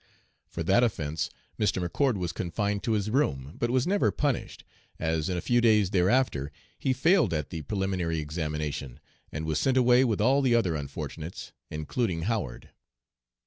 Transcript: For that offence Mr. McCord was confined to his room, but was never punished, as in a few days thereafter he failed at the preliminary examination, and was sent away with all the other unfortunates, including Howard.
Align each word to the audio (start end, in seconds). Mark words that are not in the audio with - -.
For 0.49 0.63
that 0.63 0.83
offence 0.83 1.29
Mr. 1.59 1.87
McCord 1.87 2.17
was 2.17 2.31
confined 2.31 2.81
to 2.81 2.93
his 2.93 3.11
room, 3.11 3.53
but 3.59 3.69
was 3.69 3.85
never 3.85 4.09
punished, 4.09 4.63
as 4.97 5.29
in 5.29 5.37
a 5.37 5.41
few 5.45 5.61
days 5.61 5.91
thereafter 5.91 6.51
he 6.79 6.91
failed 6.91 7.35
at 7.35 7.51
the 7.51 7.61
preliminary 7.61 8.17
examination, 8.17 8.99
and 9.31 9.45
was 9.45 9.59
sent 9.59 9.77
away 9.77 10.03
with 10.03 10.19
all 10.19 10.41
the 10.41 10.55
other 10.55 10.73
unfortunates, 10.73 11.51
including 11.69 12.23
Howard. 12.23 12.71